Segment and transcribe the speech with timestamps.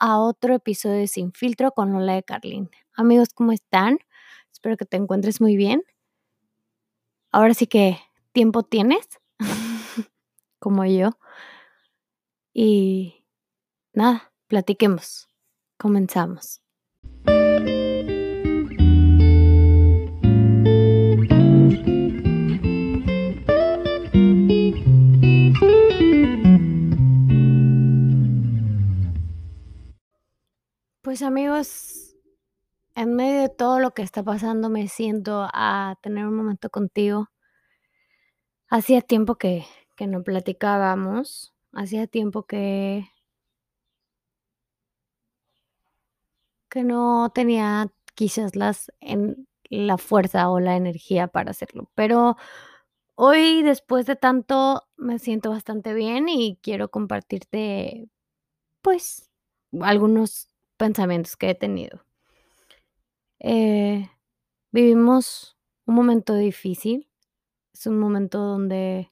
[0.00, 2.70] A otro episodio de Sin Filtro con Lola de Carlin.
[2.94, 3.98] Amigos, ¿cómo están?
[4.52, 5.82] Espero que te encuentres muy bien.
[7.32, 7.98] Ahora sí que
[8.32, 9.06] tiempo tienes,
[10.58, 11.10] como yo.
[12.54, 13.26] Y
[13.92, 15.28] nada, platiquemos.
[15.76, 16.63] Comenzamos.
[31.04, 32.16] Pues amigos,
[32.94, 37.28] en medio de todo lo que está pasando me siento a tener un momento contigo.
[38.70, 43.06] Hacía tiempo que, que no platicábamos, hacía tiempo que,
[46.70, 52.36] que no tenía quizás las, en, la fuerza o la energía para hacerlo, pero
[53.16, 58.08] hoy después de tanto me siento bastante bien y quiero compartirte
[58.82, 59.30] pues
[59.82, 60.53] algunos
[60.84, 62.04] pensamientos que he tenido.
[63.40, 64.10] Eh,
[64.70, 67.08] vivimos un momento difícil,
[67.72, 69.10] es un momento donde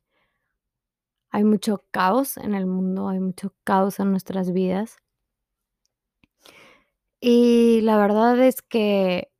[1.31, 4.98] hay mucho caos en el mundo, hay mucho caos en nuestras vidas.
[7.20, 9.33] Y la verdad es que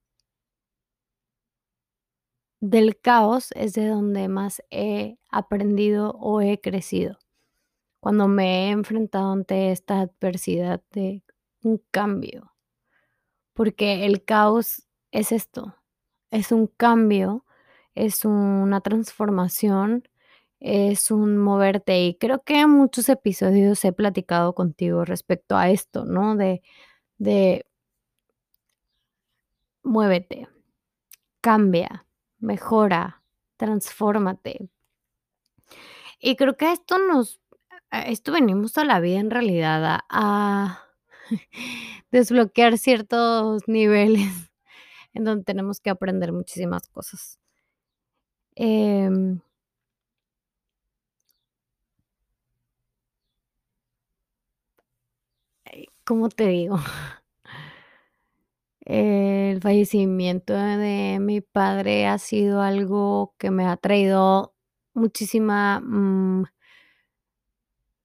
[2.63, 7.19] del caos es de donde más he aprendido o he crecido.
[8.01, 11.23] Cuando me he enfrentado ante esta adversidad de
[11.63, 12.53] un cambio,
[13.55, 15.77] porque el caos es esto,
[16.31, 17.45] es un cambio,
[17.95, 20.09] es una transformación,
[20.61, 26.05] es un moverte y creo que en muchos episodios he platicado contigo respecto a esto,
[26.05, 26.37] ¿no?
[26.37, 26.63] De,
[27.19, 27.67] de
[29.83, 30.49] muévete,
[31.41, 32.07] cambia,
[32.39, 33.23] mejora,
[33.57, 34.69] transfórmate.
[36.21, 37.41] Y creo que esto nos,
[37.91, 40.92] esto venimos a la vida en realidad a
[42.13, 44.51] desbloquear ciertos niveles
[45.15, 47.37] en donde tenemos que aprender muchísimas cosas.
[48.57, 49.43] Em
[56.05, 56.79] ¿Cómo te digo?
[58.85, 64.55] El fallecimiento de mi padre ha sido algo que me ha traído
[64.95, 66.45] muchísima, mm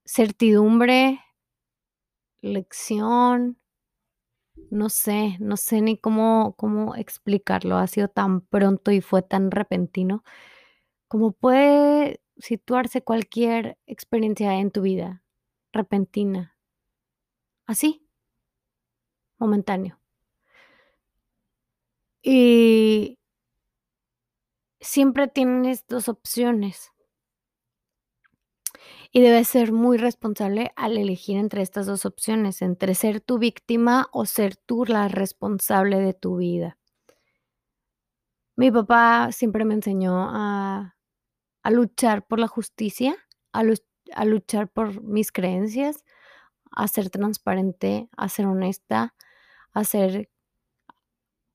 [0.06, 1.20] certidumbre,
[2.42, 3.58] lección,
[4.70, 9.50] no sé, no sé ni cómo cómo explicarlo, ha sido tan pronto y fue tan
[9.52, 10.24] repentino,
[11.08, 15.24] como puede situarse cualquier experiencia en tu vida,
[15.72, 16.54] repentina.
[17.68, 18.00] Así.
[19.40, 19.98] Momentáneo.
[22.24, 23.16] Y
[24.80, 26.92] siempre tienes 2 opciones.
[29.12, 34.08] Y debes ser muy responsable al elegir entre estas 2 opciones, entre ser tu víctima
[34.12, 36.76] o ser tú la responsable de tu vida.
[38.56, 40.94] Mi papá siempre me enseñó a
[41.70, 43.16] luchar por la justicia,
[43.52, 43.62] a
[44.14, 46.04] a luchar por mis creencias,
[46.70, 49.14] a ser transparente, a ser honesta,
[49.72, 50.30] a ser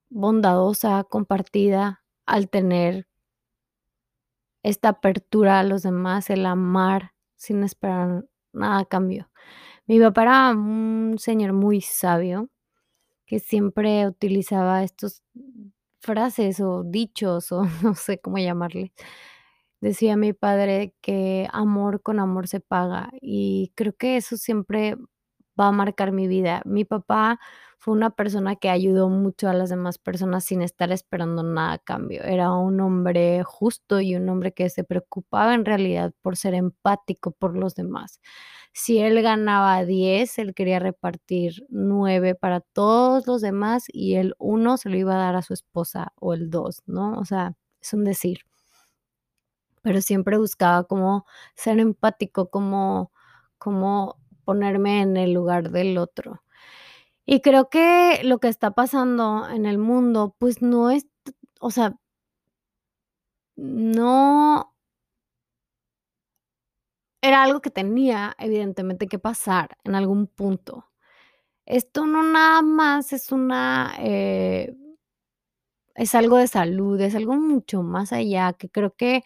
[0.10, 3.06] bondadosa, compartida, al tener
[4.64, 7.13] esta apertura a los demás, el amar
[7.44, 9.30] sin esperar nada a cambio.
[9.88, 12.50] Mi papá era un señor muy sabio,
[13.28, 15.24] que siempre utilizaba estos
[16.02, 18.94] frases o dichos, o no sé cómo llamarle.
[19.82, 24.98] Decía mi padre que amor con amor se paga, y creo que eso siempre
[25.60, 26.62] va a marcar mi vida.
[26.66, 27.40] Mi papá
[27.78, 31.78] fue una persona que ayudó mucho a las demás personas sin estar esperando nada a
[31.80, 32.24] cambio.
[32.24, 37.32] Era un hombre justo y un hombre que se preocupaba en realidad por ser empático
[37.32, 38.22] por los demás.
[38.74, 44.78] Si él ganaba 10, él quería repartir 9 para todos los demás y el 1
[44.78, 47.20] se lo iba a dar a su esposa o el 2, ¿no?
[47.20, 48.40] O sea, es un decir.
[49.84, 53.12] Pero siempre buscaba como ser empático, como
[53.58, 56.44] como ponerme en el lugar del otro.
[57.26, 61.08] Y creo que lo que está pasando en el mundo, pues no es,
[61.62, 61.96] o sea
[63.58, 64.74] no
[67.24, 70.90] era algo que tenía evidentemente que pasar en algún punto.
[71.66, 74.76] Esto no nada más es una, eh
[75.96, 79.24] es algo de salud, es algo mucho más allá, que creo que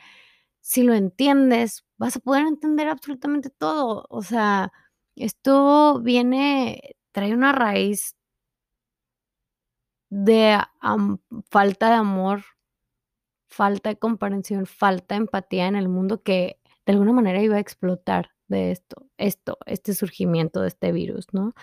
[0.61, 4.05] si lo entiendes, vas a poder entender absolutamente todo.
[4.09, 4.71] O sea,
[5.25, 8.15] esto viene trae una raíz
[10.09, 10.57] de
[11.49, 12.43] falta de amor,
[13.49, 17.59] falta de comprensión, falta de empatía en el mundo que de alguna manera iba a
[17.59, 21.53] explotar de esto esto, este surgimiento de este virus, ¿no?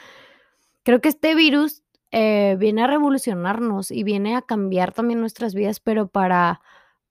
[0.84, 5.80] Creo que este virus, eh, viene a revolucionarnos y viene a cambiar también nuestras vidas,
[5.80, 6.60] pero para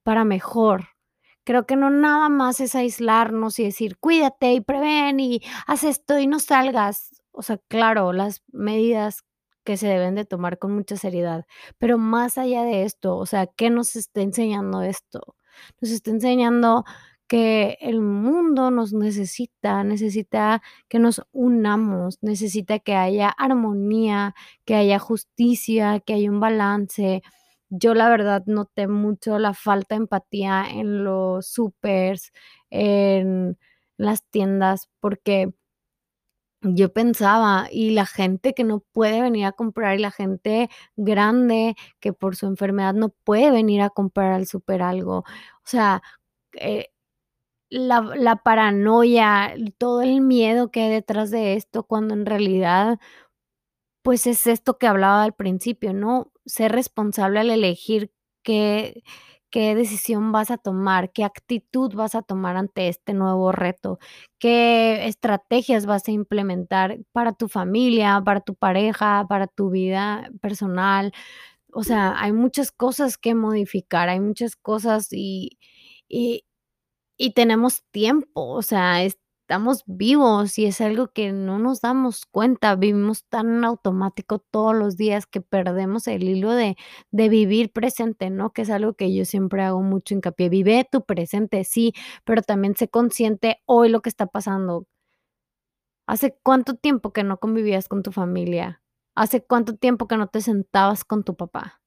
[0.03, 0.92] para mejor.
[1.47, 6.17] Creo que no nada más es aislarnos y decir: "Cuídate y prevén y haz esto
[6.19, 7.09] y no salgas".
[7.31, 9.23] O sea, claro, las medidas
[9.65, 11.45] que se deben de tomar con mucha seriedad,
[11.77, 15.35] pero más allá de esto, o sea, ¿qué nos está enseñando esto?
[15.81, 16.83] Nos está enseñando
[17.27, 24.35] que el mundo nos necesita, necesita que nos unamos, necesita que haya armonía,
[24.65, 27.21] que haya justicia, que haya un balance.
[27.75, 32.31] Yo, la verdad, noté mucho la falta de empatía en los súpers,
[32.69, 33.57] en
[33.97, 35.53] las tiendas, porque
[36.61, 41.75] yo pensaba, y la gente que no puede venir a comprar, y la gente grande
[41.99, 45.17] que por su enfermedad no puede venir a comprar al súper algo.
[45.19, 45.23] O
[45.65, 46.01] sea,
[46.53, 46.89] eh,
[47.69, 52.99] la la paranoia, todo el miedo que hay detrás de esto, cuando en realidad,
[54.03, 56.31] pues, es esto que hablaba al principio, ¿no?
[56.45, 58.11] Ser responsable al elegir
[58.43, 59.03] qué
[59.51, 63.99] qué decisión vas a tomar, qué actitud vas a tomar ante este nuevo reto,
[64.39, 71.13] qué estrategias vas a implementar para tu familia, para tu pareja, para tu vida personal.
[71.73, 75.59] O sea, hay muchas cosas que modificar, hay muchas cosas y
[76.09, 76.45] y
[77.17, 79.03] y tenemos tiempo, o sea,
[79.43, 84.95] estamos vivos y es algo que no nos damos cuenta, vivimos tan automático todos los
[84.95, 86.77] días que perdemos el hilo de
[87.11, 88.53] de vivir presente, ¿no?
[88.53, 90.47] Que es algo que yo siempre hago mucho hincapié.
[90.49, 91.93] Vive tu presente, sí,
[92.23, 94.87] pero también sé consciente hoy lo que está pasando.
[96.07, 98.81] ¿Hace cuánto tiempo que no convivías con tu familia?
[99.15, 101.81] ¿Hace cuánto tiempo que no te sentabas con tu papá?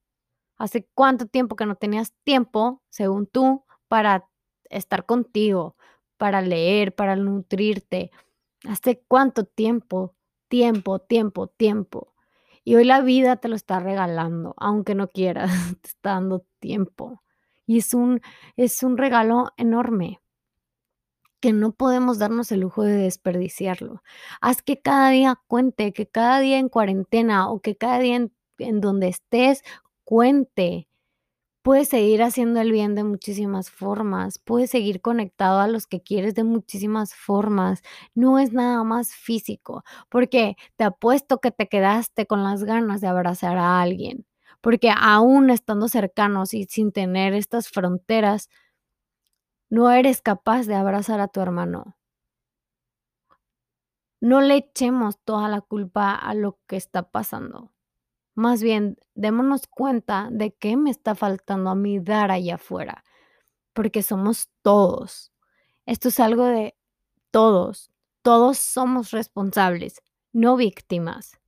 [0.57, 4.27] ¿Hace cuánto tiempo que no tenías tiempo, según tú, para
[4.69, 5.75] estar contigo,
[6.17, 8.11] para leer, para nutrirte?
[8.67, 10.15] ¿Hace cuánto tiempo?
[10.47, 12.13] Tiempo, tiempo, tiempo.
[12.63, 17.21] Y hoy la vida te lo está regalando, aunque no quieras, te está dando tiempo.
[17.65, 18.21] Y es un
[18.55, 20.19] es un regalo enorme
[21.39, 24.01] que no podemos darnos el lujo de desperdiciarlo.
[24.41, 28.31] Haz que cada día cuente, que cada día en cuarentena o que cada día en
[28.59, 29.63] en donde estés
[30.03, 30.87] cuente.
[31.67, 36.33] Puedes seguir haciendo el bien de muchísimas formas, puedes seguir conectado a los que quieres
[36.33, 37.81] de muchísimas formas.
[38.15, 43.07] No es nada más físico, porque te apuesto que te quedaste con las ganas de
[43.07, 44.25] abrazar a alguien,
[44.61, 48.47] porque aún estando cercanos y sin tener estas fronteras
[49.69, 51.97] no eres capaz de abrazar a tu hermano.
[54.21, 57.71] No le echemos toda la culpa a lo que está pasando.
[58.37, 63.03] Más bien, démonos cuenta de qué me está faltando a mí dar allá afuera,
[63.73, 65.31] porque somos todos.
[65.87, 66.75] Esto es algo de
[67.31, 67.91] todos.
[68.23, 70.03] Todos somos responsables,
[70.33, 71.39] no víctimas.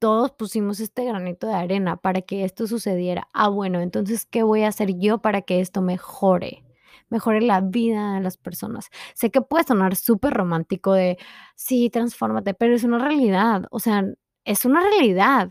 [0.00, 3.28] Todos pusimos este granito de arena para que esto sucediera.
[3.32, 6.64] Ah, bueno, entonces, ¿qué voy a hacer yo para que esto mejore?
[7.10, 8.90] Mejore la vida de las personas.
[9.14, 11.18] Sé que puede sonar superromántico de,
[11.56, 14.04] sí, transfórmate, pero es una realidad, o sea,
[14.44, 15.50] es una realidad.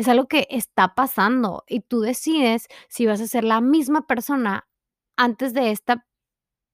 [0.00, 4.66] Es algo que está pasando y tú decides si vas a ser la misma persona
[5.14, 6.06] antes de esta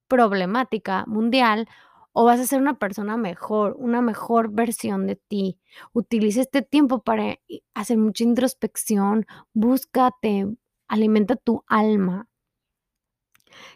[0.07, 1.69] problemática mundial
[2.13, 5.59] o vas a ser una persona mejor, una mejor versión de ti.
[5.93, 10.47] Utiliza este tiempo para i hacer mucha introspección, búscate,
[10.87, 12.29] alimenta tu alma.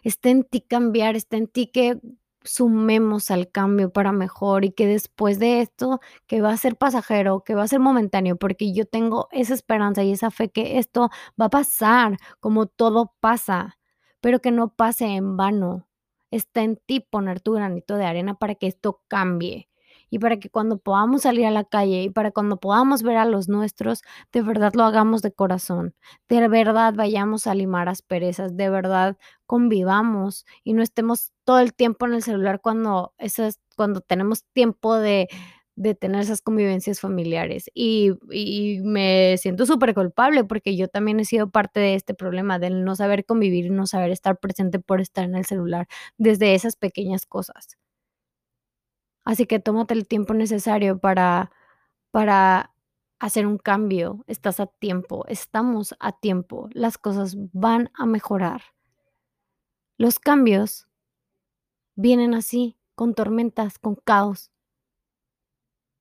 [0.01, 1.99] Está en ti cambiar, está en ti que
[2.43, 7.43] sumemos al cambio para mejor y que después de esto, que va a ser pasajero,
[7.43, 11.09] que va a ser momentáneo, porque yo tengo esa esperanza y esa fe que esto
[11.39, 13.77] va a pasar como todo pasa,
[14.21, 15.87] pero que no pase en vano.
[16.31, 19.70] Está en ti poner tu granito de arena para que esto cambie
[20.11, 23.25] y para que cuando podamos salir a la calle y para cuando podamos ver a
[23.25, 25.95] los nuestros, de verdad lo hagamos de corazón,
[26.29, 32.05] de verdad vayamos a limar asperezas, de verdad convivamos y no estemos todo el tiempo
[32.05, 35.27] en el celular cuando esas cuando tenemos tiempo de
[35.75, 37.65] de tener esas convivencias familiares.
[37.73, 38.11] Y
[38.83, 43.25] me siento superculpable porque yo también he sido parte de este problema del no saber
[43.25, 45.87] convivir no saber estar presente por estar en el celular,
[46.17, 47.77] desde esas pequeñas cosas.
[49.23, 51.51] Así que tómate el tiempo necesario para
[52.11, 52.73] para
[53.19, 54.23] hacer un cambio.
[54.27, 58.61] Estás a tiempo, estamos a tiempo, las cosas van a mejorar.
[59.97, 60.87] Los cambios
[61.95, 64.51] vienen así, con tormentas, con caos.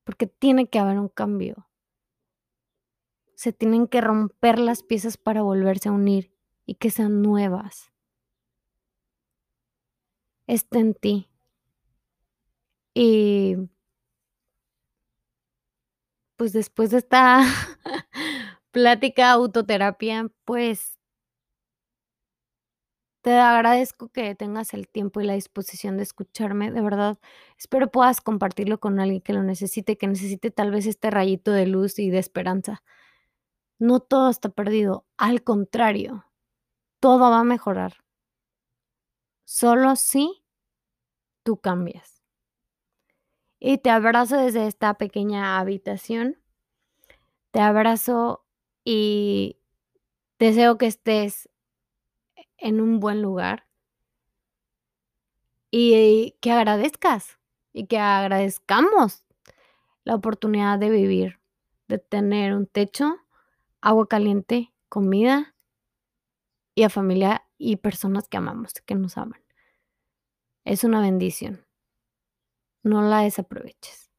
[0.04, 1.68] Porque tiene que haber un cambio.
[3.34, 6.34] Se tienen que romper las piezas para volverse a unir
[6.66, 7.92] y que sean nuevas.
[10.46, 11.29] Está en ti.
[13.02, 13.56] Y
[16.36, 17.40] pues, después de esta
[18.72, 20.98] plática autoterapia, pues
[23.22, 27.18] te agradezco que tengas el tiempo y la disposición de escucharme, de verdad,
[27.58, 31.66] espero puedas compartirlo con alguien que lo necesite, que necesite tal vez este rayito de
[31.66, 32.82] luz y de esperanza.
[33.78, 36.26] No todo está perdido, al contrario,
[37.00, 37.94] todo va a mejorar.
[39.44, 40.42] Solo si
[41.44, 42.19] tú cambias.
[43.62, 46.38] Y te abrazo desde esta pequeña habitación.
[47.50, 48.46] Te abrazo
[48.84, 49.58] y
[50.38, 51.50] deseo que estés
[52.56, 53.66] en un buen lugar.
[55.70, 57.38] Y que agradezcas,
[57.74, 59.24] y que agradezcamos
[60.04, 61.38] la oportunidad de vivir,
[61.86, 63.18] de tener un techo,
[63.82, 65.54] agua caliente, comida
[66.74, 69.42] y a familia y personas que amamos, que nos aman.
[70.64, 71.69] Es una bendición.
[72.84, 74.10] No la desaproveches.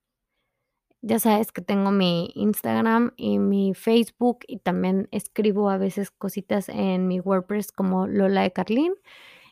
[1.03, 6.69] Ya sabes que tengo mi Instagram y mi Facebook y también escribo a veces cositas
[6.69, 8.93] en mi WordPress como Lola de Carlín.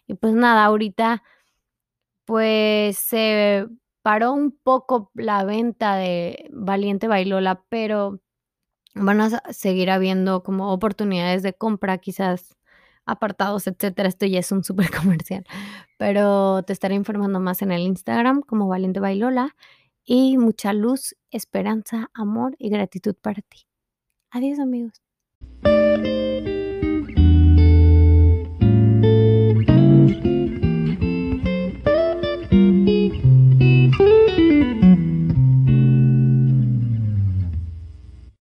[0.07, 1.23] Y pues nada, ahorita
[2.25, 3.67] pues se
[4.03, 8.19] paró un poco la venta de Valiente Bailola, pero
[8.95, 12.57] van a seguir habiendo como oportunidades de compra, quizás
[13.11, 14.09] apartados, etcétera.
[14.09, 15.45] Esto ya es un súper comercial,
[15.97, 19.55] pero te estaré informando más en el Instagram como Valiente Bailola
[20.05, 23.67] y mucha luz, esperanza, amor y gratitud para ti.
[24.31, 25.01] Adiós amigos.